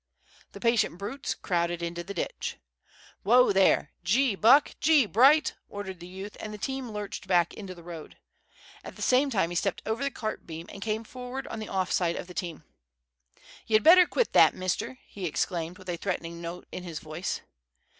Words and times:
The 0.53 0.59
patient 0.59 0.97
brutes 0.97 1.35
crowded 1.35 1.83
into 1.83 2.03
the 2.03 2.15
ditch. 2.15 2.57
"Whoa, 3.21 3.51
there! 3.53 3.91
Gee, 4.03 4.33
Buck! 4.33 4.73
gee, 4.79 5.05
Bright!" 5.05 5.53
ordered 5.69 5.99
the 5.99 6.07
youth, 6.07 6.35
and 6.39 6.51
the 6.51 6.57
team 6.57 6.89
lurched 6.89 7.27
back 7.27 7.53
into 7.53 7.75
the 7.75 7.83
road. 7.83 8.17
At 8.83 8.95
the 8.95 9.03
same 9.03 9.29
time 9.29 9.51
he 9.51 9.55
stepped 9.55 9.83
over 9.85 10.03
the 10.03 10.09
cart 10.09 10.47
beam 10.47 10.65
and 10.69 10.81
came 10.81 11.03
forward 11.03 11.45
on 11.49 11.59
the 11.59 11.69
off 11.69 11.91
side 11.91 12.15
of 12.15 12.25
the 12.25 12.33
team. 12.33 12.63
"Ye'd 13.67 13.83
better 13.83 14.07
quit 14.07 14.33
that, 14.33 14.55
mister!" 14.55 14.97
he 15.05 15.25
exclaimed, 15.27 15.77
with 15.77 15.87
a 15.87 15.97
threatening 15.97 16.41
note 16.41 16.65
in 16.71 16.81
his 16.81 16.97
voice. 16.97 17.41